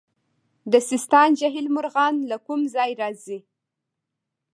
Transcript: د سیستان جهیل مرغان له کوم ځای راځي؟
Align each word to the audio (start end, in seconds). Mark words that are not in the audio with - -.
د 0.71 0.73
سیستان 0.89 1.29
جهیل 1.39 1.67
مرغان 1.75 2.13
له 2.29 2.37
کوم 2.45 2.61
ځای 2.75 2.91
راځي؟ 3.01 3.39